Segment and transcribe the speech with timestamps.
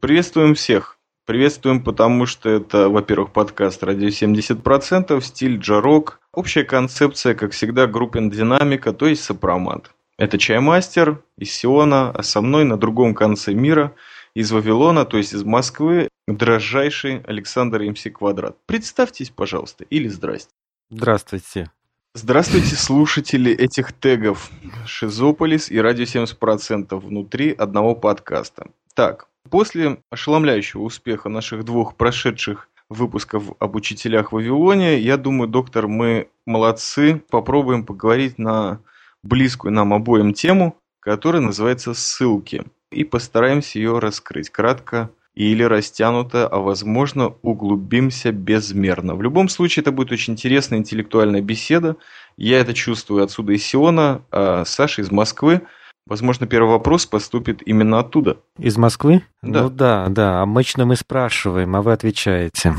[0.00, 0.96] Приветствуем всех.
[1.26, 8.30] Приветствуем, потому что это, во-первых, подкаст «Радио 70%», стиль джарок, общая концепция, как всегда, группен
[8.30, 9.90] динамика, то есть сопромат.
[10.16, 13.92] Это чаймастер из Сиона, а со мной на другом конце мира,
[14.34, 18.56] из Вавилона, то есть из Москвы, дрожайший Александр МС Квадрат.
[18.66, 20.52] Представьтесь, пожалуйста, или здрасте.
[20.90, 21.72] Здравствуйте.
[22.14, 24.50] Здравствуйте, слушатели этих тегов
[24.86, 28.68] Шизополис и Радио 70% внутри одного подкаста.
[28.94, 35.88] Так, После ошеломляющего успеха наших двух прошедших выпусков об учителях в Вавилоне, я думаю, доктор,
[35.88, 37.22] мы молодцы.
[37.30, 38.80] Попробуем поговорить на
[39.22, 42.64] близкую нам обоим тему, которая называется «ссылки».
[42.90, 49.14] И постараемся ее раскрыть кратко или растянуто, а возможно углубимся безмерно.
[49.14, 51.96] В любом случае это будет очень интересная интеллектуальная беседа.
[52.36, 55.62] Я это чувствую отсюда из Сиона, а Саша из Москвы–
[56.08, 58.38] Возможно, первый вопрос поступит именно оттуда.
[58.58, 59.22] Из Москвы?
[59.42, 59.62] Да.
[59.62, 60.42] Ну да, да.
[60.42, 62.74] Обычно мы спрашиваем, а вы отвечаете.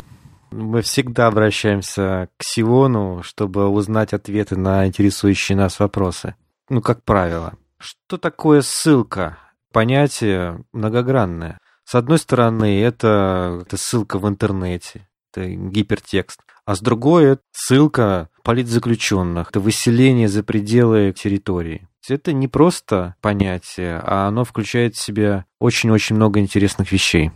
[0.50, 6.34] Мы всегда обращаемся к Сиону, чтобы узнать ответы на интересующие нас вопросы.
[6.68, 7.54] Ну, как правило.
[7.78, 9.38] Что такое ссылка?
[9.72, 11.58] Понятие многогранное.
[11.84, 16.40] С одной стороны, это, это ссылка в интернете, это гипертекст.
[16.64, 21.88] А с другой, это ссылка политзаключенных, это выселение за пределы территории.
[22.08, 27.30] Это не просто понятие, а оно включает в себя очень-очень много интересных вещей.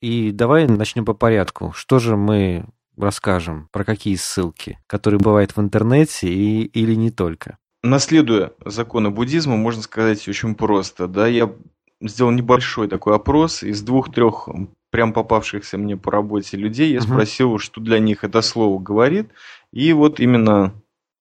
[0.00, 1.72] И давай начнем по порядку.
[1.74, 2.64] Что же мы
[2.96, 7.58] расскажем, про какие ссылки, которые бывают в интернете и, или не только?
[7.82, 11.06] Наследуя законы буддизма, можно сказать очень просто.
[11.08, 11.52] Да, я
[12.00, 14.48] сделал небольшой такой опрос из двух-трех
[14.90, 16.92] прям попавшихся мне по работе людей.
[16.92, 17.02] Я uh-huh.
[17.02, 19.30] спросил, что для них это слово говорит.
[19.72, 20.74] И вот именно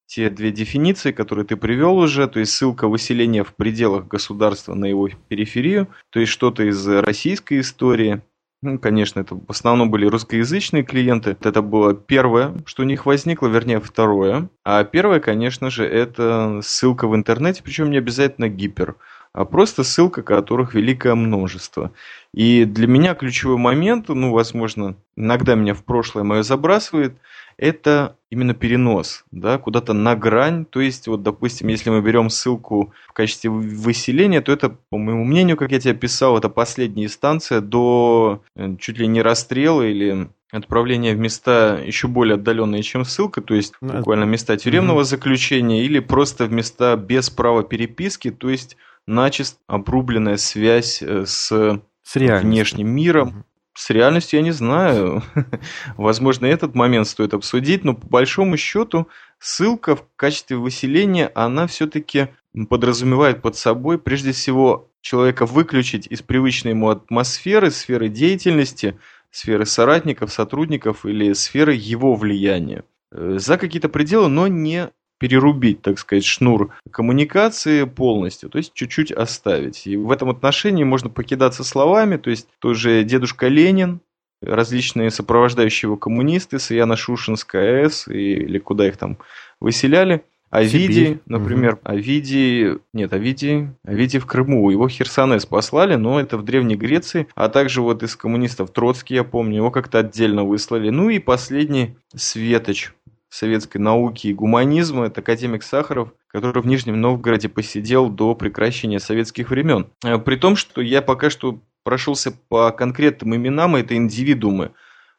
[0.10, 4.86] те две дефиниции, которые ты привел уже, то есть ссылка выселения в пределах государства на
[4.86, 8.22] его периферию, то есть что-то из российской истории.
[8.64, 11.38] Ну, конечно, это в основном были русскоязычные клиенты.
[11.40, 14.50] Это было первое, что у них возникло, вернее, второе.
[14.66, 18.96] А первое, конечно же, это ссылка в интернете, причем не обязательно гипер,
[19.32, 21.92] а просто ссылка, которых великое множество.
[22.34, 27.14] И для меня ключевой момент, ну, возможно, иногда меня в прошлое мое забрасывает–
[27.60, 30.66] это именно перенос, да, куда-то на грань.
[30.66, 35.26] То есть, вот, допустим, если мы берем ссылку в качестве выселения, то это, по моему
[35.26, 40.30] мнению, как я тебе писал, это последняя инстанция до э, чуть ли не расстрела или
[40.52, 45.06] отправления в места еще более отдаленные, чем ссылка, то есть ну, буквально места тюремного mm-hmm.
[45.06, 51.82] заключения или просто в места без права переписки, то есть начисто обрубленная связь э, с,
[52.04, 53.46] с внешним миром.
[53.80, 55.24] С реальностью я не знаю.
[55.96, 59.08] Возможно, этот момент стоит обсудить, но по большому счету
[59.40, 62.28] ссылка в качестве выселения, она все-таки
[62.70, 69.00] подразумевает под собой прежде всего человека выключить из привычной ему атмосферы, сферы деятельности,
[69.32, 76.00] сферы соратников, сотрудников или сферы его влияния э, за какие-то пределы, но не перерубить, так
[76.00, 79.86] сказать, шнур коммуникации полностью, то есть чуть-чуть оставить.
[79.86, 84.00] И в этом отношении можно покидаться словами, то есть тоже дедушка Ленин,
[84.42, 89.18] различные сопровождающие его коммунисты, Саяна Шушинская АЭС, или куда их там
[89.60, 91.82] выселяли, Овидий, например, угу.
[91.84, 97.50] Овидий, нет, Овидий, Овидий в Крыму, его Херсонес послали, но это в Древней Греции, а
[97.50, 100.90] также вот из коммунистов Троцкий, я помню, его как-то отдельно выслали.
[100.90, 102.94] Ну и последний Светоч,
[103.30, 109.52] советской науки и гуманизма, это академик Сахаров, который в Нижнем Новгороде посидел до прекращения советских
[109.52, 109.88] времен.
[110.04, 114.72] Э, при том, что я пока что прошелся по конкретным именам, это индивидуумы,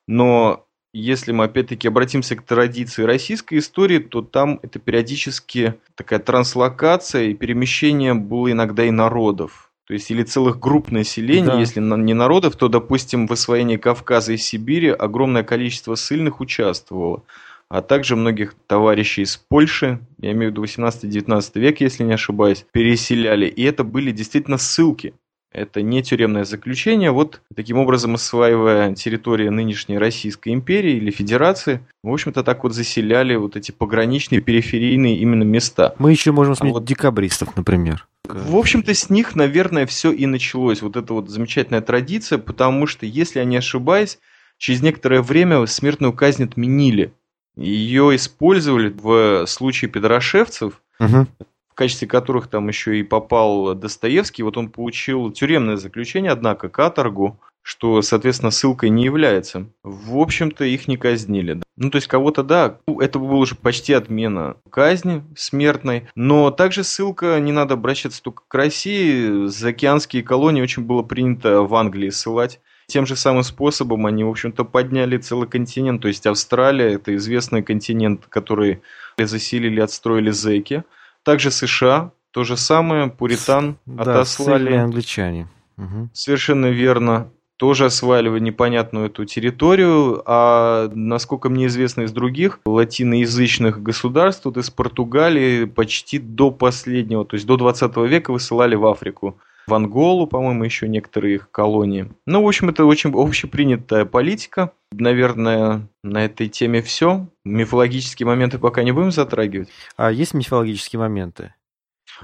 [0.07, 7.27] но если мы опять-таки обратимся к традиции российской истории, то там это периодически такая транслокация
[7.27, 9.71] и перемещение было иногда и народов.
[9.87, 11.59] То есть или целых групп населения, да.
[11.59, 17.25] если не народов, то, допустим, в освоении Кавказа и Сибири огромное количество ссыльных участвовало
[17.71, 22.67] а также многих товарищей из Польши, я имею в виду 18-19 век, если не ошибаюсь,
[22.73, 23.47] переселяли.
[23.47, 25.15] И это были действительно ссылки.
[25.53, 27.13] Это не тюремное заключение.
[27.13, 33.37] Вот таким образом, осваивая территории нынешней Российской империи или Федерации, в общем-то, так вот заселяли
[33.37, 35.95] вот эти пограничные, периферийные именно места.
[35.99, 36.85] Мы еще можем вспомнить а вот...
[36.85, 38.07] декабристов, например.
[38.29, 40.83] В общем-то, с них, наверное, все и началось.
[40.83, 44.19] Вот эта вот замечательная традиция, потому что, если я не ошибаюсь,
[44.59, 47.13] через некоторое время смертную казнь отменили.
[47.57, 51.27] Ее использовали в случае педрошевцев, угу.
[51.69, 54.43] в качестве которых там еще и попал Достоевский.
[54.43, 59.67] Вот он получил тюремное заключение, однако каторгу, что, соответственно, ссылкой не является.
[59.83, 61.61] В общем-то, их не казнили.
[61.77, 67.39] Ну, то есть кого-то, да, это было уже почти отмена казни смертной, но также ссылка,
[67.41, 72.61] не надо обращаться только к России, заокеанские колонии очень было принято в Англии ссылать
[72.91, 76.03] Тем же самым способом они, в общем-то, подняли целый континент.
[76.03, 78.83] То есть Австралия– это известный континент, который
[79.17, 80.83] заселили, отстроили зэки.
[81.23, 84.75] Также США– то же самое, Пуритан да, отослали.
[84.75, 85.49] англичане.
[85.79, 86.11] Угу.
[86.13, 94.47] Совершенно верно тоже осваивали непонятную эту территорию, а насколько мне известно из других латиноязычных государств,
[94.47, 99.39] вот из Португалии почти до последнего, то есть до 20 века высылали в Африку.
[99.67, 102.11] В Анголу, по-моему, еще некоторые их колонии.
[102.27, 104.73] Ну, в общем, это очень общепринятая политика.
[104.93, 107.29] Наверное, на этой теме все.
[107.45, 109.69] Мифологические моменты пока не будем затрагивать.
[109.97, 111.55] А есть мифологические моменты?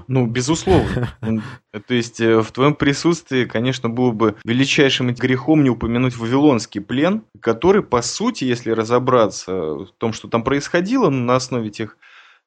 [0.07, 1.09] Ну, безусловно.
[1.87, 7.23] То есть э, в твоем присутствии, конечно, было бы величайшим грехом не упомянуть Вавилонский плен,
[7.39, 11.97] который, по сути, если разобраться в том, что там происходило на основе тех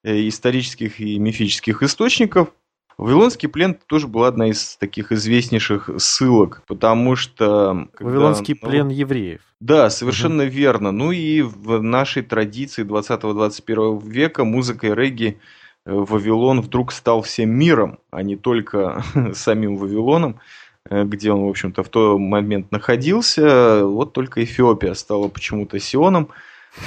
[0.05, 2.53] э, исторических и мифических источников,
[3.01, 7.89] Вавилонский плен тоже была одна из таких известнейших ссылок, потому что...
[7.95, 9.41] Когда, Вавилонский ну, плен евреев.
[9.59, 10.53] Да, совершенно угу.
[10.53, 10.93] верно.
[10.93, 15.39] Ну и в нашей традиции 20-21 века музыка и регги
[15.87, 19.03] Вавилон вдруг стал всем миром, а не только
[19.33, 20.39] самим Вавилоном,
[20.91, 23.83] э, где он, в общем-то, в тот момент находился.
[23.83, 26.29] Вот только Эфиопия стала почему-то Сионом.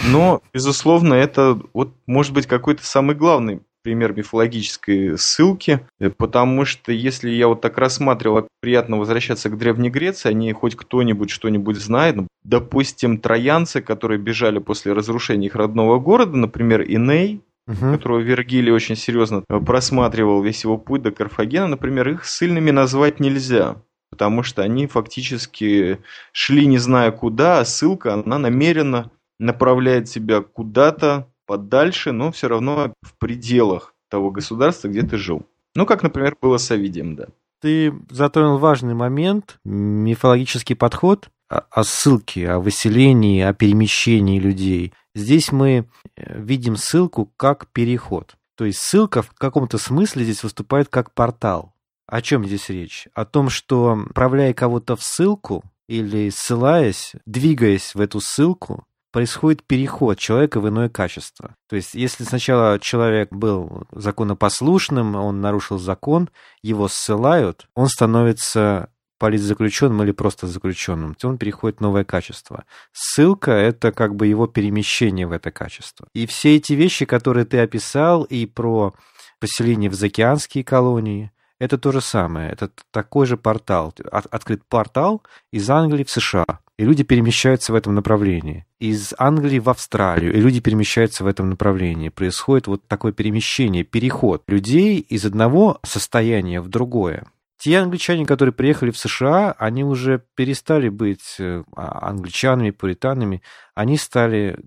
[0.06, 6.91] Но, безусловно, это вот может быть какой-то самый главный пример мифологической ссылки, э, потому что
[6.91, 12.15] если я вот так рассматривал, приятно возвращаться к Древней Греции, они хоть кто-нибудь что-нибудь знает.
[12.44, 17.91] Допустим, троянцы, которые бежали после разрушения их родного города, например, Иней, угу.
[17.91, 23.77] которого Вергилий очень серьезно просматривал весь его путь до Карфагена, например, их сильными назвать нельзя.
[24.09, 26.00] Потому что они фактически
[26.31, 32.93] шли не зная куда, а ссылка, она намеренно направляет себя куда-то подальше, но все равно
[33.01, 35.45] в пределах того государства, где ты жил.
[35.75, 37.27] Ну, как, например, было с Овидием, да.
[37.61, 44.93] Ты затронул важный момент, мифологический подход о ссылке, о выселении, о перемещении людей.
[45.15, 48.35] Здесь мы э, видим ссылку как переход.
[48.55, 51.73] То есть ссылка в каком-то смысле здесь выступает как портал.
[52.07, 53.07] О чем здесь речь?
[53.13, 60.18] О том, что отправляя кого-то в ссылку или ссылаясь, двигаясь в эту ссылку, происходит переход
[60.18, 61.56] человека в иное качество.
[61.69, 66.30] То есть, если сначала человек был законопослушным, он нарушил закон,
[66.63, 68.89] его ссылают, он становится
[69.19, 72.65] политзаключенным или просто заключенным, то он переходит в новое качество.
[72.92, 76.07] Ссылка— это как бы его перемещение в это качество.
[76.13, 78.95] И все эти вещи, которые ты описал, и про
[79.39, 82.51] поселение в заокеанские колонии, это то же самое.
[82.51, 83.94] Это такой же портал.
[84.11, 86.45] От, открыт портал из Англии в США.
[86.77, 88.65] И люди перемещаются в этом направлении.
[88.79, 90.33] Из Англии в Австралию.
[90.33, 92.09] И люди перемещаются в этом направлении.
[92.09, 97.25] Происходит вот такое перемещение, переход людей из одного состояния в другое.
[97.63, 103.41] Те англичане, которые приехали в США, они уже перестали быть э, а, англичанами, пуританами,
[103.73, 104.59] они стали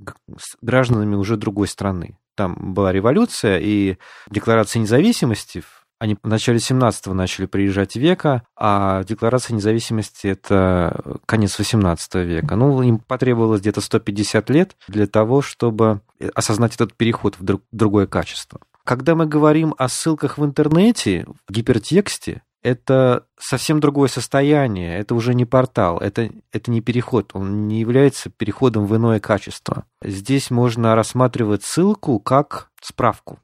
[0.62, 2.17] гражданами уже другой страны.
[2.37, 3.99] Там была революция и
[4.31, 5.62] декларация независимости.
[5.99, 12.55] Они в начале 17-го начали приезжать века, а декларация независимости– это конец 18 века.
[12.55, 16.03] Ну, им потребовалось где-то 150 лет для того, чтобы
[16.35, 18.61] осознать этот переход в другое качество.
[18.85, 25.35] Когда мы говорим о ссылках в интернете, в гипертексте, это совсем другое состояние, это уже
[25.35, 29.85] не портал, это, это не переход, он не является переходом в иное качество.
[30.03, 33.38] Здесь можно рассматривать ссылку как справку.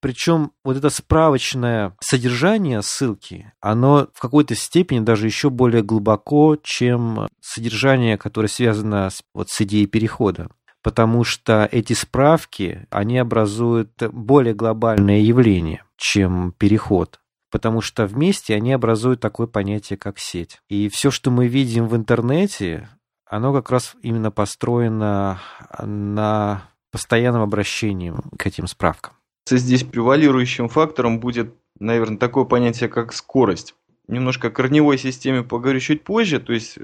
[0.00, 7.26] Причем вот это справочное содержание ссылки, оно в какой-то степени даже еще более глубоко, чем
[7.40, 10.48] содержание, которое связано с, вот, с идеей перехода.
[10.82, 17.18] Потому что эти справки, они образуют более глобальное явление, чем переход
[17.50, 20.60] потому что вместе они образуют такое понятие, как сеть.
[20.68, 22.88] И все, что мы видим в интернете,
[23.24, 25.40] оно как раз именно построено
[25.78, 29.14] на постоянном обращении к этим справкам.
[29.56, 33.74] Здесь превалирующим фактором будет, наверное, такое понятие, как скорость.
[34.06, 36.78] Немножко о корневой системе поговорю чуть позже, то есть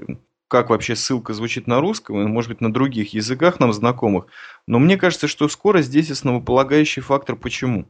[0.47, 4.27] как вообще ссылка звучит на русском и, может быть, на других языках нам знакомых.
[4.67, 7.35] Но мне кажется, что скорость здесь основополагающий фактор.
[7.35, 7.87] Почему?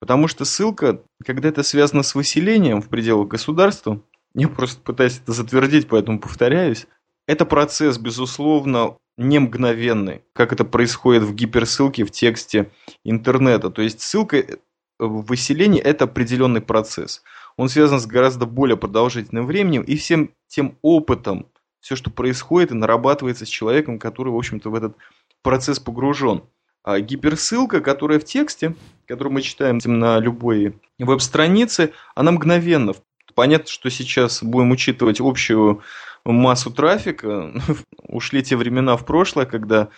[0.00, 4.02] Потому что ссылка, когда это связано с выселением в пределах государства,
[4.34, 6.86] я просто пытаюсь это затвердить, поэтому повторяюсь,
[7.26, 12.70] это процесс, безусловно, не мгновенный, как это происходит в гиперссылке в тексте
[13.04, 13.70] интернета.
[13.70, 14.44] То есть ссылка
[14.98, 17.22] в выселении– это определенный процесс.
[17.56, 21.46] Он связан с гораздо более продолжительным временем и всем тем опытом,
[21.80, 24.96] все, что происходит и нарабатывается с человеком, который, в общем-то, в этот
[25.42, 26.44] процесс погружен.
[26.82, 28.74] А гиперссылка, которая в тексте,
[29.06, 32.94] которую мы читаем на любой веб-странице, она мгновенно.
[33.34, 35.82] Понятно, что сейчас будем учитывать общую
[36.32, 37.52] массу трафика.
[38.02, 39.88] Ушли те времена в прошлое, когда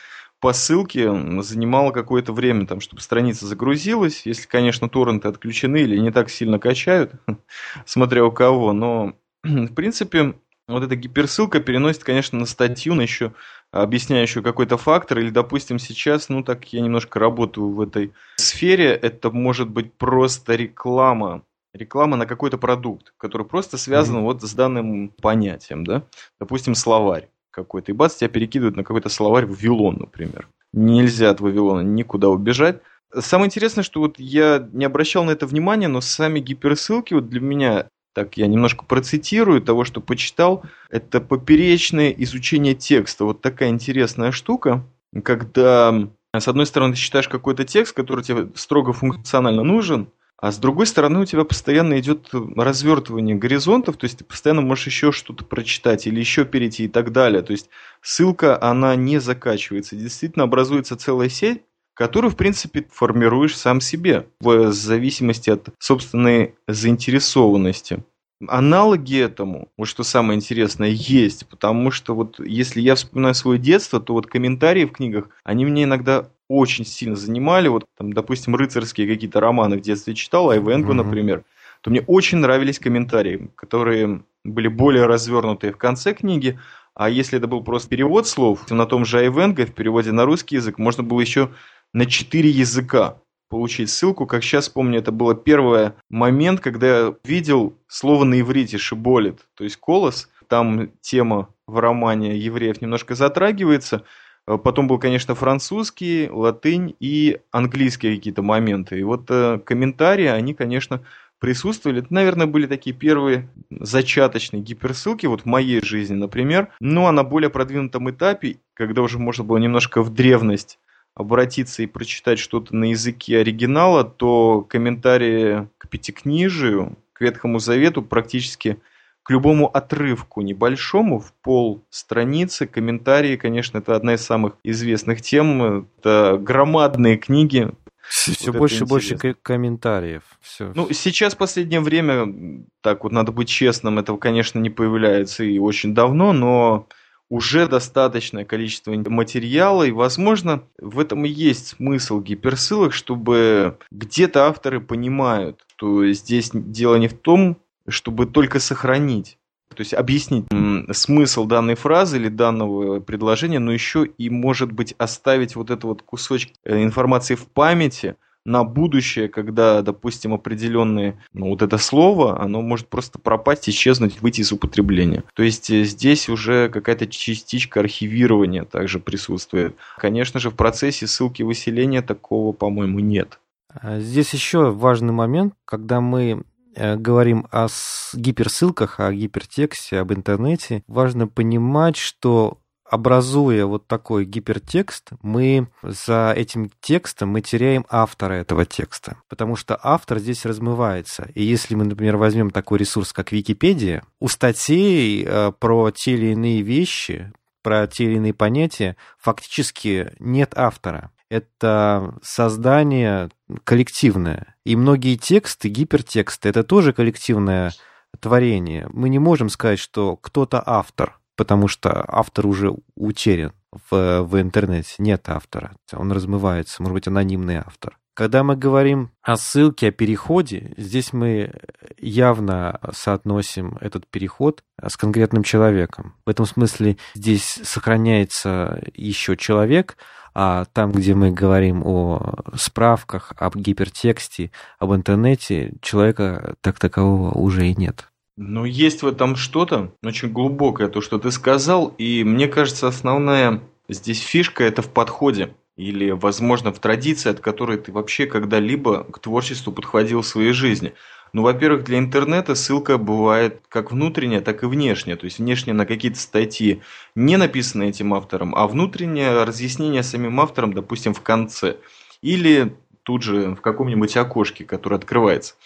[0.40, 1.11] по ссылке
[1.42, 6.59] занимало какое-то время, там, чтобы страница загрузилась, если, конечно, торренты отключены или не так сильно
[6.59, 7.12] качают,
[7.87, 10.35] смотря у кого, но, в принципе,
[10.68, 13.33] вот эта гиперссылка переносит, конечно, на статью, на еще
[13.71, 19.30] объясняющую какой-то фактор, или, допустим, сейчас, ну, так я немножко работаю в этой сфере, это
[19.30, 21.42] может быть просто реклама,
[21.76, 24.23] реклама на какой-то продукт, который просто связан mm-hmm.
[24.23, 26.04] вот с данным понятием, да,
[26.40, 30.49] допустим, словарь какой-то, и бац, тебя перекидывают на какой-то словарь Вавилон, например.
[30.73, 32.83] Нельзя от Вавилона никуда убежать.
[33.14, 37.40] Самое интересное, что вот я не обращал на это внимания, но сами гиперссылки вот для
[37.40, 43.25] меня, так я немножко процитирую того, что почитал, это поперечное изучение текста.
[43.25, 44.85] Вот такая интересная штука,
[45.25, 50.59] когда с одной стороны ты читаешь какой-то текст, который тебе строго функционально нужен, а с
[50.59, 55.45] другой стороны, у тебя постоянно идет развертывание горизонтов, то есть ты постоянно можешь еще что-то
[55.45, 57.43] прочитать или еще перейти и так далее.
[57.43, 57.71] То есть
[58.02, 59.97] ссылка, она не закачивается.
[59.97, 61.62] Действительно образуется целая сеть,
[61.95, 68.05] которую, в принципе, формируешь сам себе в зависимости от собственной заинтересованности.
[68.47, 73.99] Аналоги этому, вот что самое интересное, есть, потому что вот если я вспоминаю свое детство,
[73.99, 77.69] то вот комментарии в книгах, они мне иногда очень сильно занимали.
[77.69, 80.97] Вот там, допустим, рыцарские какие-то романы в детстве читал, Айвенго, mm-hmm.
[80.97, 81.45] например,
[81.81, 86.59] то мне очень нравились комментарии, которые были более развернутые в конце книги,
[86.95, 90.25] а если это был просто перевод слов, то на том же Айвенго в переводе на
[90.25, 91.50] русский язык можно было еще
[91.93, 94.26] на четыре языка получить ссылку.
[94.26, 99.65] Как сейчас помню, это был первый момент, когда я видел слово на иврите «шиболит», то
[99.65, 100.29] есть «колос».
[100.49, 104.05] Там тема в романе евреев немножко затрагивается.
[104.47, 109.00] Потом был, конечно, французский, латынь и английские какие-то моменты.
[109.00, 111.03] И вот э, комментарии, они, конечно,
[111.41, 112.00] присутствовали.
[112.00, 116.69] Это, наверное, были такие первые зачаточные гиперссылки, вот в моей жизни, например.
[116.81, 120.79] Ну, а на более продвинутом этапе, когда уже можно было немножко в древность
[121.17, 128.79] обратиться и прочитать что-то на языке оригинала, то комментарии к Пятикнижию, к Ветхому Завету практически
[129.26, 135.88] к любому отрывку небольшому в пол страницы комментарии, конечно, это одна из самых известных тем.
[135.99, 137.73] Это громадные книги.
[138.09, 140.23] Все вот больше и больше комментариев.
[140.40, 140.71] Все.
[140.76, 145.59] Ну, сейчас в последнее время, так вот надо быть честным, этого, конечно, не появляется и
[145.59, 146.87] очень давно, но
[147.28, 154.80] уже достаточное количество материала, и, возможно, в этом и есть смысл гиперссылок, чтобы где-то авторы
[154.80, 159.38] понимают, что здесь дело не в том, чтобы только сохранить
[159.75, 160.47] то есть объяснить
[160.93, 166.02] смысл данной фразы или данного предложения, но еще и, может быть, оставить вот этот вот
[166.02, 168.16] кусочек э, информации в памяти,
[168.47, 174.43] на будущее, когда, допустим, определенное, ну, вот это слово, оно может просто пропасть, исчезнуть, выйти
[174.43, 175.25] из употребления.
[175.35, 179.75] То есть э, здесь уже какая-то частичка архивирования также присутствует.
[179.99, 183.40] Конечно же, в процессе ссылки выселения такого, по-моему, нет.
[183.69, 186.45] А здесь еще важный момент, когда мы
[186.76, 187.68] говорим о
[188.14, 192.59] гиперссылках, о гипертексте, об интернете, важно понимать, что
[192.90, 199.78] образуя вот такой гипертекст, мы за этим текстом мы теряем автора этого текста, потому что
[199.83, 201.28] автор здесь размывается.
[201.35, 206.33] И если мы, например, возьмем такой ресурс, как Википедия, у статей э, про те или
[206.33, 211.11] иные вещи, про те или иные понятия фактически нет автора.
[211.28, 213.30] Это создание
[213.64, 214.56] коллективное.
[214.66, 217.73] И многие тексты, гипертексты, это тоже коллективное
[218.18, 218.88] творение.
[218.92, 223.52] Мы не можем сказать, что кто-то автор потому что автор уже утерян
[223.90, 224.94] в, в интернете.
[224.99, 225.76] Нет автора.
[225.92, 227.99] Он размывается, может быть, анонимный автор.
[228.14, 231.52] Когда мы говорим о ссылке, о переходе, здесь мы
[231.99, 236.14] явно соотносим этот переход с конкретным человеком.
[236.25, 239.99] В этом смысле здесь сохраняется еще человек,
[240.38, 247.69] а там, где мы говорим о справках, об гипертексте, об интернете, человека так такового уже
[247.69, 248.11] и нет.
[248.37, 253.62] Ну, есть в этом что-то очень глубокое, то, что ты сказал, и мне кажется, основная
[253.88, 259.19] здесь фишка это в подходе или, возможно, в традиции, от которой ты вообще когда-либо к
[259.21, 260.93] творчеству подходил в своей жизни.
[261.37, 265.16] Ну, во-первых, для интернета ссылка бывает как внутренняя, так и внешняя.
[265.16, 266.81] То есть внешняя на какие-то статьи,
[267.14, 271.76] не написанные этим автором, а внутреннее разъяснение самим автором, допустим, в конце.
[272.23, 275.57] Или тут же в каком-нибудь окошке, которое открывается.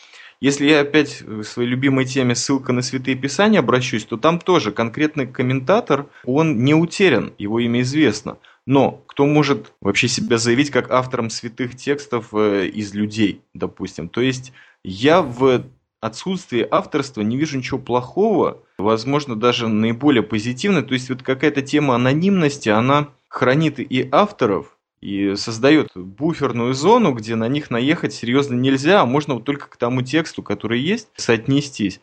[0.40, 4.72] Если я опять в своей любимой теме ссылка на Святые Писания обращусь, то там тоже
[4.72, 8.38] конкретный комментатор, он не утерян, его имя известно.
[8.70, 14.08] Но кто может вообще себя заявить как автором святых текстов э, из людей, допустим?
[14.08, 14.52] То есть
[14.84, 15.64] я в
[16.00, 20.82] отсутствии авторства не вижу ничего плохого возможно, даже наиболее позитивная.
[20.82, 27.34] То есть вот какая-то тема анонимности, она хранит и авторов, и создает буферную зону, где
[27.34, 32.00] на них наехать серьезно нельзя, а можно вот только к тому тексту, который есть, соотнестись.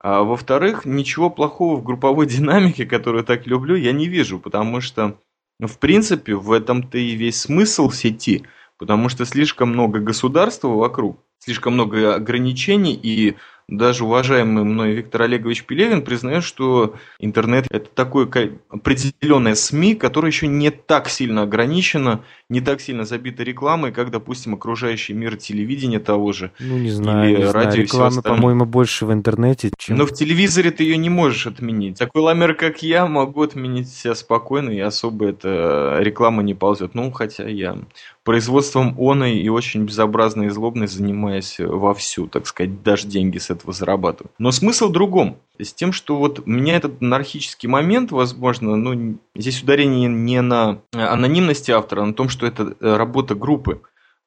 [0.00, 5.18] А во-вторых, ничего плохого в групповой динамике, которую так люблю, я не вижу, потому что,
[5.58, 8.44] ну, в принципе, в этом-то и весь смысл сети,
[8.78, 13.36] потому что слишком много государства вокруг, слишком много ограничений, и
[13.68, 18.28] даже уважаемый мной Виктор Олегович Пелевин признает, что интернет это такое
[18.68, 24.54] определенное СМИ, которое еще не так сильно ограничено, не так сильно забито рекламой, как, допустим,
[24.54, 26.52] окружающий мир телевидения того же.
[26.60, 27.82] Ну, не знаю, или не радио знаю.
[27.82, 29.96] Рекламы, по-моему, больше в интернете, чем...
[29.96, 31.98] Но в телевизоре ты ее не можешь отменить.
[31.98, 36.94] Такой ламер, как я, могу отменить себя спокойно, и особо эта реклама не ползет.
[36.94, 37.78] Ну, хотя я
[38.24, 43.72] производством оной и очень безобразной и злобной занимаясь вовсю, так сказать, даже деньги с этого
[43.72, 44.30] зарабатываю.
[44.38, 45.38] Но смысл в другом.
[45.58, 51.70] С тем, что вот меня этот анархический момент, возможно, ну, здесь ударение не на анонимности
[51.70, 53.80] автора, а на том, что это э, работа группы.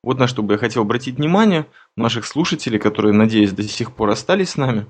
[0.04, 1.66] Вот на что бы я хотел обратить внимание
[1.96, 4.86] наших слушателей, которые, надеюсь, до сих пор остались с нами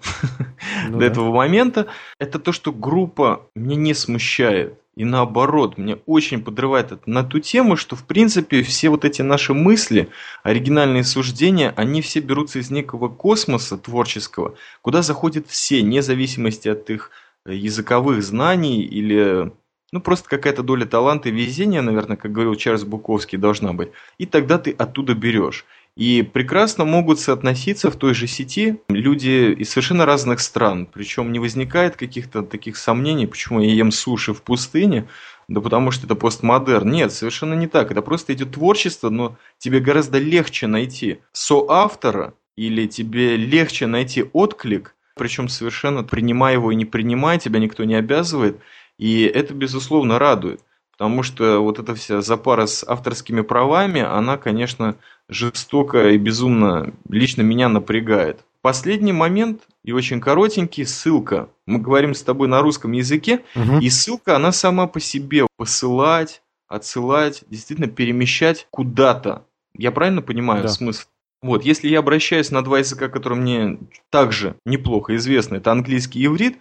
[0.87, 1.05] ну, до да.
[1.05, 1.87] этого момента,
[2.19, 4.79] это то, что группа меня не смущает.
[4.97, 9.21] И наоборот, мне очень подрывает это на ту тему, что в принципе все вот эти
[9.21, 10.09] наши мысли,
[10.41, 16.89] оригинальные суждения, они все берутся из некого космоса творческого, куда заходят все, вне зависимости от
[16.89, 17.11] их
[17.45, 19.51] э, языковых знаний или
[19.91, 23.89] ну, просто какая-то доля таланта и везения, наверное, как говорил Чарльз Буковский, должна быть.
[24.17, 25.63] И тогда ты оттуда берешь.
[25.97, 30.85] И прекрасно могут соотноситься в той же сети люди из совершенно разных стран.
[30.85, 35.07] Причем не возникает каких-то таких сомнений, почему я ем суши в пустыне,
[35.47, 36.91] да потому что это постмодерн.
[36.91, 37.89] Нет, совершенно не так.
[37.89, 44.93] Это просто идет творчество, но тебе гораздо легче найти соавтора или тебе легче найти отклик,
[45.15, 48.59] причем совершенно принимая его и не принимая, тебя никто не обязывает.
[48.99, 50.61] И это, безусловно, радует.
[50.97, 54.95] Потому что вот эта вся запара с авторскими правами, она, конечно,
[55.29, 58.43] жестоко и безумно лично меня напрягает.
[58.61, 61.49] Последний момент, и очень коротенький, ссылка.
[61.67, 63.77] Мы говорим с тобой на русском языке, угу.
[63.79, 69.45] и ссылка, она сама по себе посылать, отсылать, действительно перемещать куда-то.
[69.75, 70.69] Я правильно понимаю да.
[70.69, 71.05] смысл?
[71.43, 73.77] Вот, если я обращаюсь на два языка, которые мне
[74.09, 76.57] также неплохо известны, это английский и иврит,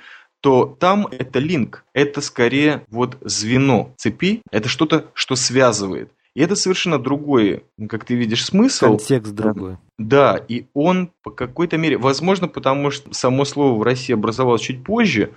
[0.47, 6.13] то там это линк, это скорее вот звено цепи, это что-то, что связывает.
[6.37, 8.97] И это совершенно другой, как ты видишь, смысл.
[8.97, 9.79] Контекст другой.
[9.99, 14.85] Да, и он по какой-то мере, возможно, потому что само слово в России образовалось чуть
[14.85, 15.33] позже,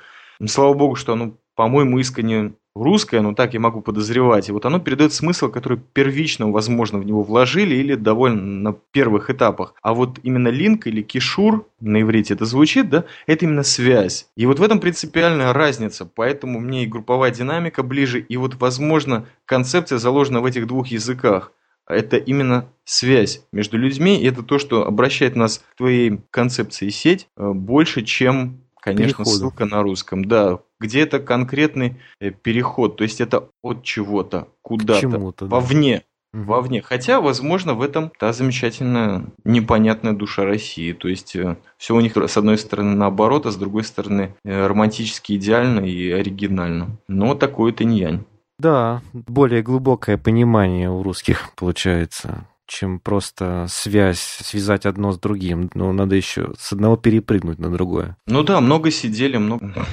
[0.46, 4.50] слава богу, что оно, по-моему, искренне русское, но так я могу подозревать.
[4.50, 9.30] И вот оно передает смысл, который первично, возможно, в него вложили или довольно на первых
[9.30, 9.74] этапах.
[9.82, 14.30] А вот именно линк или кишур, на иврите это звучит, да, это именно связь.
[14.36, 19.26] И вот в этом принципиальная разница, поэтому мне и групповая динамика ближе, и вот, возможно,
[19.46, 21.52] концепция заложена в этих двух языках.
[21.88, 27.28] Это именно связь между людьми, и это то, что обращает нас к твоей концепции сеть
[27.36, 29.30] э, больше, чем Конечно, Переходу.
[29.30, 30.60] ссылка на русском, да.
[30.80, 35.46] Где это конкретный э, переход, то есть это от чего-то, куда-то, да.
[35.48, 36.04] вовне.
[36.34, 36.44] Угу.
[36.44, 36.82] Вовне.
[36.82, 40.94] Хотя, возможно, в этом та замечательная непонятная душа России.
[40.94, 44.68] То есть э, все у них с одной стороны наоборот, а с другой стороны э,
[44.68, 46.98] романтически идеально и оригинально.
[47.08, 48.26] Но такой это не янь.
[48.60, 55.70] Да, более глубокое понимание у русских получается чем просто связь, связать одно с другим.
[55.74, 58.16] Но надо еще с одного перепрыгнуть на другое.
[58.28, 59.86] Ну да, много сидели, много...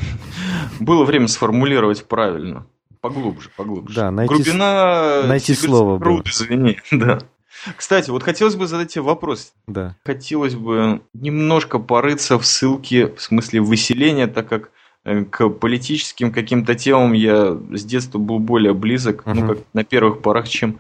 [0.79, 2.67] Было время сформулировать правильно.
[3.01, 3.95] Поглубже, поглубже.
[3.95, 5.23] Да, найти, Глубина...
[5.27, 5.99] найти слово.
[5.99, 7.21] Труд, извини, да.
[7.77, 9.53] Кстати, вот хотелось бы задать тебе вопрос.
[9.67, 9.97] Да.
[10.05, 14.71] Хотелось бы немножко порыться в ссылке, в смысле выселения, так как
[15.05, 19.35] э, к политическим каким-то темам я с детства был более близок, uh-huh.
[19.35, 20.79] ну, как на первых порах, чем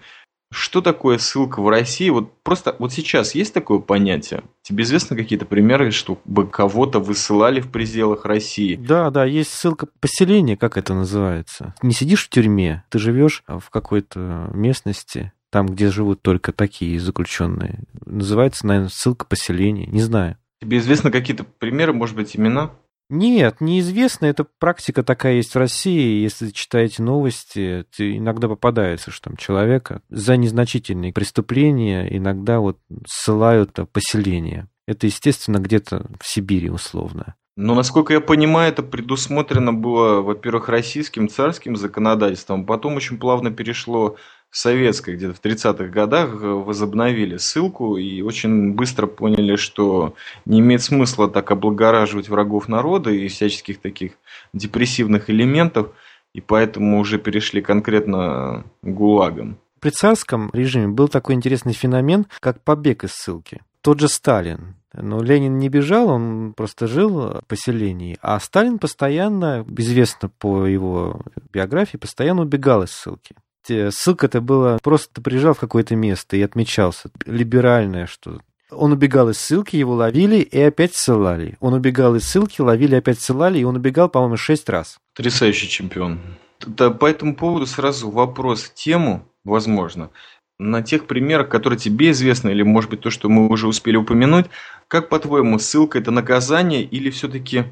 [0.53, 2.09] что такое ссылка в России?
[2.11, 4.45] Вот просто вот сейчас есть такое понятие?
[4.63, 8.77] Тебе известны какие-то примеры, чтобы кого-то высылали в пределах России?
[8.77, 11.75] Да, да, есть ссылка поселения, как это называется.
[11.83, 17.85] Не сидишь в тюрьме, ты живешь в какой-то местности, там, где живут только такие заключенные.
[18.05, 19.87] Называется, наверное, ссылка поселения.
[19.87, 20.37] Не знаю.
[20.61, 22.73] Тебе известны какие-то примеры, может быть, имена?
[23.09, 24.27] Нет, неизвестно.
[24.27, 26.21] Эта практика такая есть в России.
[26.23, 34.69] Если читаете новости, иногда попадается, что там человека за незначительные преступления иногда вот ссылают поселение.
[34.89, 37.37] Это, естественно, где-то в Сибири условно.
[37.59, 44.17] Но, насколько я понимаю, это предусмотрено было, во-первых, российским царским законодательством, потом очень плавно перешло
[44.51, 51.29] советской, где-то в 30-х годах возобновили ссылку и очень быстро поняли, что не имеет смысла
[51.29, 54.13] так облагораживать врагов народа и всяческих таких
[54.53, 55.93] депрессивных элементов,
[56.33, 59.59] и поэтому уже перешли конкретно к ГУЛАГам.
[59.81, 63.61] При царском режиме был такой интересный феномен, как побег из ссылки.
[63.83, 64.75] Тот же Сталин.
[64.93, 68.17] Но Ленин не бежал, он просто жил в поселении.
[68.23, 71.21] А Сталин постоянно, известно по его
[71.53, 73.37] биографии, постоянно убегал из ссылки.
[73.67, 77.11] Ссылка это было просто ты приезжал в какое-то место и отмечался.
[77.25, 81.57] Либеральное что он убегал из ссылки, его ловили и опять ссылали.
[81.61, 84.99] Он убегал из ссылки, ловили, опять ссылали, и он убегал, по-моему, шесть раз.
[85.15, 86.21] Потрясающий чемпион.
[86.67, 90.11] Да, по этому поводу сразу вопрос тему, возможно,
[90.59, 94.47] на тех примерах, которые тебе известны, или, может быть, то, что мы уже успели упомянуть,
[94.89, 97.65] как, по-твоему, ссылка– это наказание или все-таки,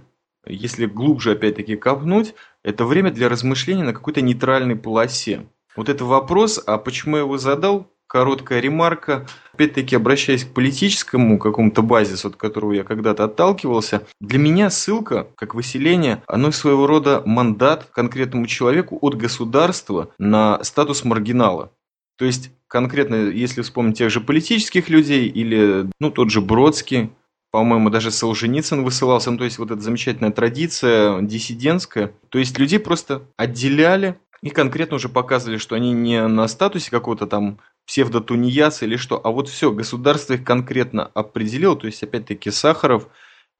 [0.46, 5.46] если глубже опять-таки копнуть, это время для размышления на какой-то нейтральной полосе?
[5.76, 7.90] Вот это вопрос, а почему я его задал?
[8.06, 9.26] Короткая ремарка.
[9.54, 15.54] Опять-таки, обращаясь к политическому какому-то базису, от которого я когда-то отталкивался, для меня ссылка, как
[15.54, 21.72] выселение, оно своего рода мандат конкретному человеку от государства на статус маргинала.
[22.16, 27.10] То есть, конкретно, если вспомнить тех же политических людей или, ну, тот же Бродский,
[27.54, 32.80] по-моему, даже Солженицын высылался, ну, то есть вот эта замечательная традиция диссидентская, то есть людей
[32.80, 38.96] просто отделяли и конкретно уже показывали, что они не на статусе какого-то там псевдотунеядца или
[38.96, 43.08] что, а вот все, государство их конкретно определило, то есть опять-таки Сахаров,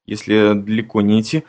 [0.05, 1.43] если далеко не идти,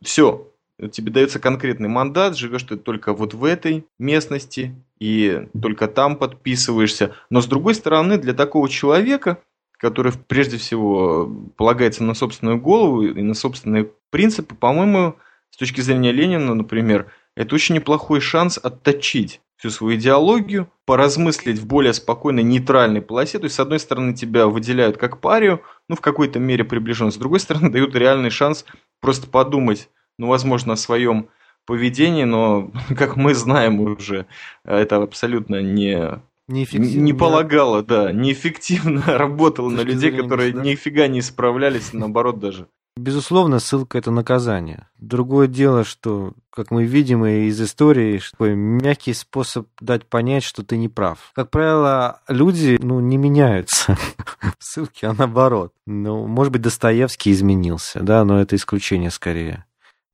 [0.00, 0.48] все,
[0.92, 7.16] тебе дается конкретный мандат, живешь ты только вот в этой местности и только там подписываешься.
[7.30, 9.42] Но с другой стороны, для такого человека,
[9.76, 15.16] который прежде всего полагается на собственную голову и на собственные принципы, по-моему,
[15.50, 21.66] с точки зрения Ленина, например, это очень неплохой шанс отточить всю свою идеологию, поразмыслить в
[21.66, 23.38] более спокойной, нейтральной полосе.
[23.38, 27.16] То есть, с одной стороны, тебя выделяют как парию, ну, в какой-то мере приближен, с
[27.16, 28.64] другой стороны, дают реальный шанс
[29.00, 31.28] просто подумать, ну, возможно, о своем
[31.64, 34.26] поведении, но, как мы знаем уже,
[34.64, 40.60] это абсолютно не не полагало, да, неэффективно работало на людей, которые да?
[40.60, 42.66] нифига не справлялись, наоборот даже.
[42.96, 44.88] Безусловно, ссылка– это наказание.
[44.98, 50.76] Другое дело, что, как мы видим из истории, такой мягкий способ дать понять, что ты
[50.76, 51.32] не прав.
[51.34, 53.96] Как правило, люди ну, не меняются
[54.58, 55.72] в ссылке, а наоборот.
[55.86, 59.64] Ну, может быть, Достоевский изменился, да, но это исключение скорее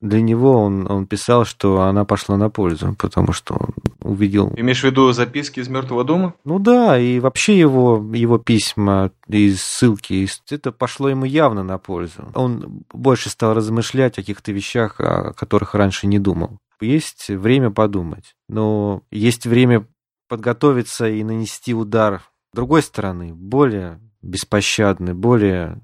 [0.00, 4.52] для него он, он писал, что она пошла на пользу, потому что он увидел...
[4.56, 6.34] Имеешь в виду записки из мертвого дома?
[6.44, 12.30] Ну да, и вообще его, его письма и ссылки, это пошло ему явно на пользу.
[12.34, 16.58] Он больше стал размышлять о каких-то вещах, о которых раньше не думал.
[16.80, 19.86] Есть время подумать, но есть время
[20.28, 25.80] подготовиться и нанести удар с другой стороны, более беспощадный, более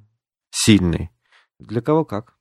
[0.50, 1.11] сильный.
[1.59, 2.33] Для кого как.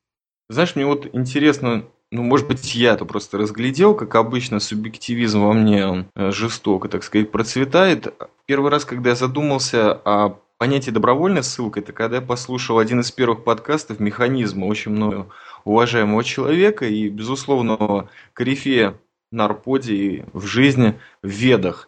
[0.54, 5.54] Знаешь, мне вот интересно, ну, может быть, я это просто разглядел, как обычно, субъективизм во
[5.54, 8.14] мне, он э, жестоко, так сказать, процветает.
[8.46, 13.12] Первый раз, когда я задумался о понятии добровольной ссылка, это когда я послушал один из
[13.12, 15.32] первых подкастов «Механизма» очень мною
[15.64, 18.94] уважаемого человека и, безусловно, корифея
[19.32, 21.88] на арподе и в жизни, в ведах.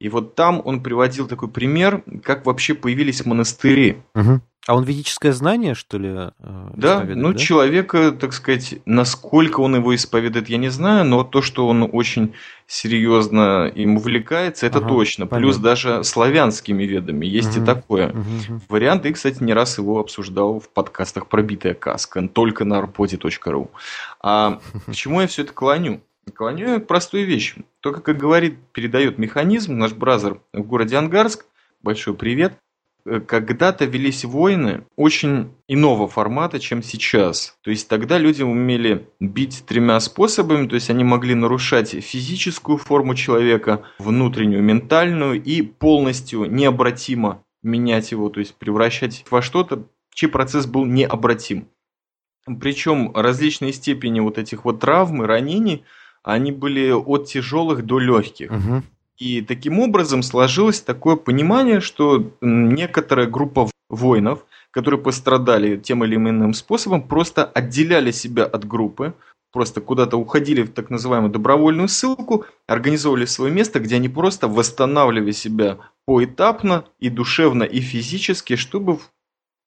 [0.00, 3.98] И вот там он приводил такой пример, как вообще появились монастыри.
[4.14, 4.40] Угу.
[4.66, 6.30] А он ведическое знание, что ли, э,
[6.76, 7.38] Да, ну, да?
[7.38, 12.34] человека, так сказать, насколько он его исповедует, я не знаю, но то, что он очень
[12.66, 15.26] серьезно им увлекается, это ага, точно.
[15.26, 15.38] Понятно.
[15.38, 18.08] Плюс даже славянскими ведами есть угу, и такое.
[18.10, 18.60] Угу.
[18.68, 23.68] Вариант, и, кстати, не раз его обсуждал в подкастах «Пробитая каска», только на arpodi.ru.
[24.22, 26.00] А к чему я все это клоню?
[26.34, 27.64] Клоню простой вещи.
[27.80, 31.46] Только, как говорит, передает механизм, наш бразер в городе Ангарск,
[31.82, 32.58] большой привет,
[33.04, 37.56] Э, когда-то велись войны очень иного формата, чем сейчас.
[37.62, 43.14] То есть тогда люди умели бить тремя способами, то есть они могли нарушать физическую форму
[43.14, 50.66] человека, внутреннюю, ментальную и полностью необратимо менять его, то есть превращать во что-то, чей процесс
[50.66, 51.68] был необратим.
[52.60, 55.84] Причем различные степени вот этих вот травм и ранений,
[56.22, 58.50] они были от тяжелых до легких.
[58.50, 58.82] Угу.
[59.18, 66.54] И таким образом сложилось такое понимание, что некоторая группа воинов, которые пострадали тем или иным
[66.54, 69.14] способом, просто отделяли себя от группы,
[69.52, 75.32] просто куда-то уходили в так называемую добровольную ссылку, организовывали свое место, где они просто восстанавливали
[75.32, 78.98] себя поэтапно и душевно, и физически, чтобы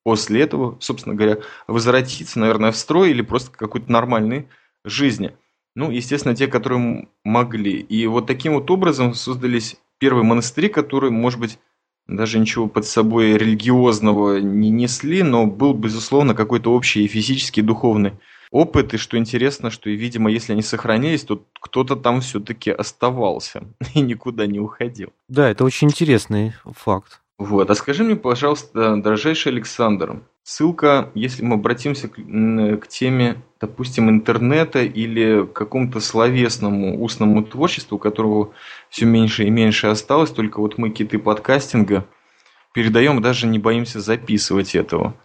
[0.04, 1.38] после этого, собственно говоря,
[1.68, 4.48] возвратиться, наверное, в строй или просто к какой-то нормальной
[4.84, 5.36] жизни.
[5.76, 7.80] Ну, естественно, те, которые могли.
[7.80, 11.60] И вот таким вот образом создались первые монастыри, которые, может быть,
[12.08, 18.14] даже ничего под собой религиозного не несли, но был, безусловно, какой-то общий физический и духовный
[18.52, 18.94] опыт.
[18.94, 24.02] И что интересно, что, и, видимо, если они сохранились, то кто-то там все-таки оставался и
[24.02, 25.12] никуда не уходил.
[25.28, 27.22] Да, это очень интересный факт.
[27.40, 27.70] Вот.
[27.70, 34.84] А скажи мне, пожалуйста, дорожайший Александр, ссылка, если мы обратимся к, к теме, допустим, интернета
[34.84, 38.52] или какому-то словесному устному творчеству, которого
[38.90, 42.06] все меньше и меньше осталось, только вот мы киты подкастинга
[42.74, 45.16] передаем, даже не боимся записывать этого.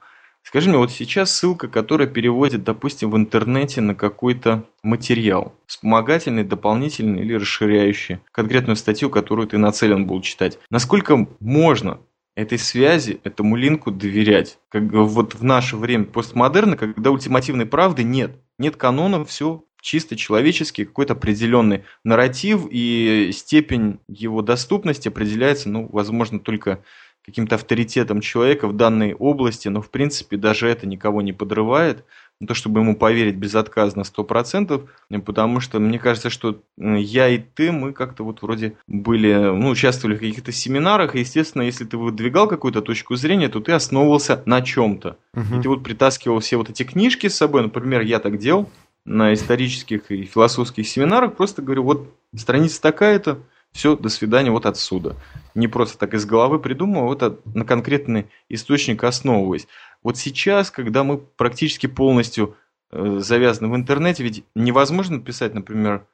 [0.42, 7.20] Скажи мне, вот сейчас ссылка, которая переводит, допустим, в интернете на какой-то материал, вспомогательный, дополнительный
[7.20, 10.58] или расширяющий конкретную статью, которую ты нацелен был читать.
[10.70, 11.98] Насколько можно
[12.38, 14.60] этой связи, этому линку доверять.
[14.68, 18.36] Как вот в наше время постмодерна, когда ультимативной правды нет.
[18.58, 26.38] Нет канона, все чисто человеческий, какой-то определенный нарратив, и степень его доступности определяется, ну, возможно,
[26.38, 26.84] только
[27.24, 32.04] каким-то авторитетом человека в данной области, но в принципе даже это никого не подрывает
[32.40, 34.82] не то чтобы ему поверить безотказно сто процентов,
[35.24, 40.16] потому что мне кажется, что я и ты, мы как-то вот вроде были, ну, участвовали
[40.16, 44.62] в каких-то семинарах, и, естественно, если ты выдвигал какую-то точку зрения, то ты основывался на
[44.62, 45.16] чем-то.
[45.34, 45.58] Угу.
[45.58, 48.70] И ты вот притаскивал все вот эти книжки с собой, например, я так делал
[49.04, 53.38] на исторических и философских семинарах, просто говорю, вот страница такая-то,
[53.72, 55.16] все, до свидания, вот отсюда.
[55.54, 59.68] Не просто так из головы придумал, а вот на конкретный источник основываясь.
[60.02, 62.56] Вот сейчас, когда мы практически полностью
[62.90, 66.06] э, завязаны в интернете, ведь невозможно писать, например,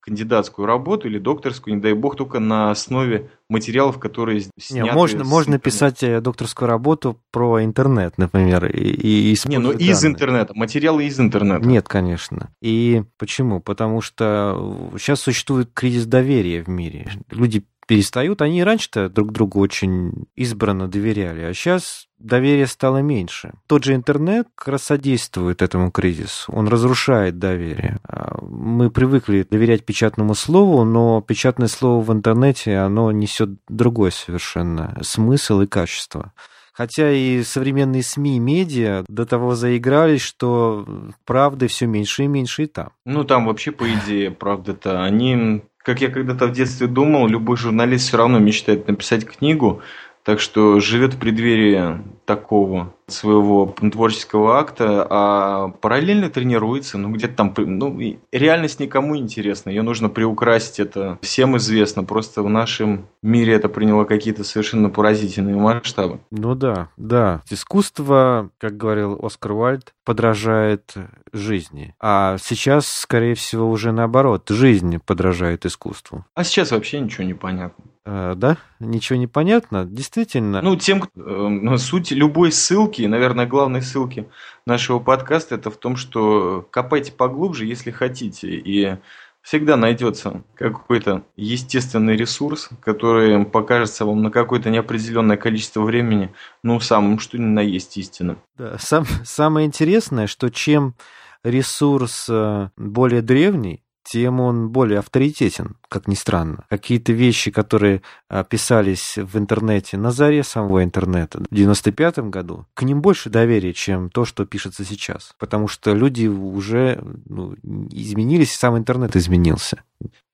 [0.00, 4.88] кандидатскую работу или докторскую, не дай бог, только на основе материалов, которые сняты.
[4.88, 9.90] Не, можно, можно писать э, докторскую работу про интернет, например, и, и Не, ну данные.
[9.90, 11.66] из интернета, материалы из интернета.
[11.66, 12.50] Нет, конечно.
[12.62, 13.60] И почему?
[13.60, 17.08] Потому что сейчас существует кризис доверия в мире.
[17.30, 18.40] Люди перестают.
[18.40, 23.54] Они раньше-то друг другу очень избранно доверяли, а сейчас доверия стало меньше.
[23.66, 26.52] Тот же интернет как раз содействует этому кризису.
[26.52, 27.98] Он разрушает доверие.
[28.08, 34.96] А мы привыкли доверять печатному слову, но печатное слово в интернете, оно несет другой совершенно
[35.02, 36.32] смысл и качество.
[36.72, 40.86] Хотя и современные СМИ и медиа до того заигрались, что
[41.26, 42.90] правды все меньше и меньше и там.
[43.04, 48.08] Ну, там вообще, по идее, правда-то, они как я когда-то в детстве думал, любой журналист
[48.08, 49.82] все равно мечтает написать книгу,
[50.22, 57.54] так что живет в преддверии такого своего творческого акта, а параллельно тренируется, ну где-то там,
[57.56, 57.98] ну
[58.32, 64.04] реальность никому интересна, ее нужно приукрасить, это всем известно, просто в нашем мире это приняло
[64.04, 66.20] какие-то совершенно поразительные масштабы.
[66.30, 70.94] Ну да, да, искусство, как говорил Оскар Уальд, подражает
[71.32, 76.24] жизни, а сейчас, скорее всего, уже наоборот, жизнь подражает искусству.
[76.34, 77.84] А сейчас вообще ничего не понятно.
[78.06, 80.62] Э, да, ничего не понятно, действительно.
[80.62, 84.28] Ну, тем, э, суть любой ссылки, наверное, главной ссылки
[84.66, 88.96] нашего подкаста, это в том, что копайте поглубже, если хотите, и
[89.42, 96.32] всегда найдется какой-то естественный ресурс, который покажется вам на какое-то неопределенное количество времени,
[96.62, 98.38] ну, самым что ни на есть истинным.
[98.56, 100.94] Да, сам, самое интересное, что чем
[101.42, 106.64] ресурс э, более древний, тем он более авторитетен, как ни странно.
[106.68, 112.82] Какие-то вещи, которые а, писались в интернете на заре самого интернета в 95 году, к
[112.82, 115.34] ним больше доверия, чем то, что пишется сейчас.
[115.38, 117.54] Потому что люди уже ну,
[117.90, 119.82] изменились, сам интернет изменился.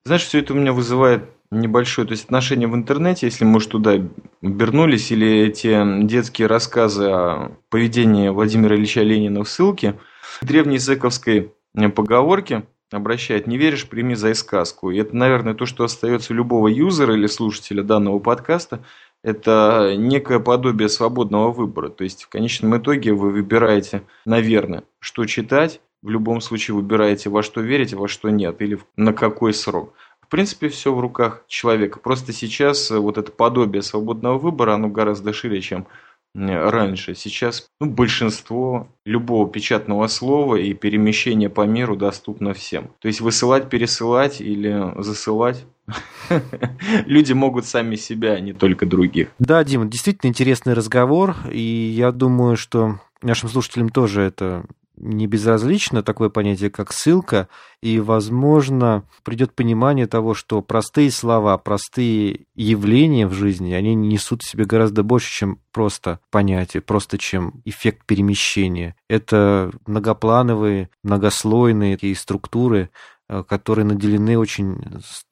[0.04, 3.66] Знаешь, все это у меня вызывает небольшое то есть отношение в интернете, если мы уж
[3.66, 3.94] туда
[4.42, 9.98] вернулись, или эти детские рассказы о поведении Владимира Ильича Ленина в ссылке,
[10.42, 11.52] древней языковской
[11.94, 14.90] поговорки– обращает «не веришь, прими за сказку».
[14.90, 18.84] И это, наверное, то, что остается любого юзера или слушателя данного подкаста,
[19.22, 21.88] это некое подобие свободного выбора.
[21.88, 27.42] То есть в конечном итоге вы выбираете, наверное, что читать, в любом случае выбираете, во
[27.42, 29.94] что верите, во что нет, или на какой срок.
[30.20, 32.00] В принципе, все в руках человека.
[32.00, 35.86] Просто сейчас вот это подобие свободного выбора, оно гораздо шире, чем
[36.36, 37.14] раньше.
[37.14, 42.90] Сейчас ну, большинство любого печатного слова и перемещения по миру доступно всем.
[43.00, 45.64] То есть высылать, пересылать или засылать
[47.06, 49.28] Люди могут сами себя, а не только других.
[49.38, 54.64] Да, Дима, действительно интересный разговор, и я думаю, что нашим слушателям тоже это
[54.96, 57.48] не безразлично такое понятие, как ссылка,
[57.82, 64.48] и, возможно, придет понимание того, что простые слова, простые явления в жизни, они несут в
[64.48, 68.96] себе гораздо больше, чем просто понятие, просто чем эффект перемещения.
[69.08, 72.90] Это многоплановые, многослойные такие структуры,
[73.28, 74.78] э, которые наделены очень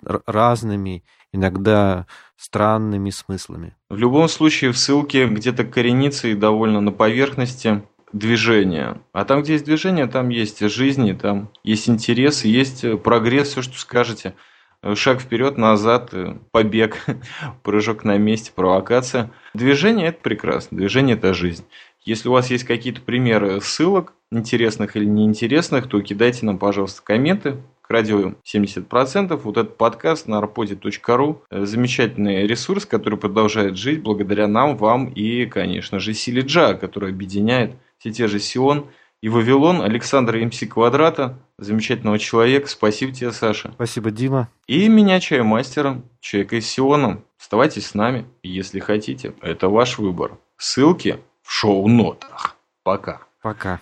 [0.02, 1.04] разными
[1.34, 3.74] иногда странными смыслами.
[3.90, 9.00] В любом случае в ссылке где-то коренится и довольно на поверхности движение.
[9.12, 13.78] А там, где есть движение, там есть жизнь, там есть интерес, есть прогресс, все, что
[13.78, 14.34] скажете.
[14.94, 16.12] Шаг вперед, назад,
[16.50, 17.04] побег,
[17.62, 19.30] прыжок на месте, провокация.
[19.54, 21.64] Движение– это прекрасно, движение– это жизнь.
[22.04, 27.56] Если у вас есть какие-то примеры ссылок, интересных или неинтересных, то кидайте нам, пожалуйста, комменты
[27.86, 29.36] к радио 70%.
[29.36, 35.98] Вот этот подкаст на arpodi.ru замечательный ресурс, который продолжает жить благодаря нам, вам и, конечно
[35.98, 38.86] же, силе Джа, который объединяет все те же Сион
[39.20, 42.68] и Вавилон Александра МС Квадрата, замечательного человека.
[42.68, 43.72] Спасибо тебе, Саша.
[43.74, 44.48] Спасибо, Дима.
[44.66, 47.22] И меня, чаймастера, человека из Сиона.
[47.40, 49.34] Оставайтесь с нами, если хотите.
[49.40, 50.38] Это ваш выбор.
[50.56, 52.56] Ссылки в шоу-нотах.
[52.82, 53.22] Пока.
[53.42, 53.80] Пока.